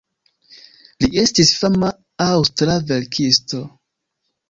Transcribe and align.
Li 1.03 1.09
estis 1.25 1.53
fama 1.61 1.93
aŭstra 2.29 2.81
verkisto. 2.93 3.65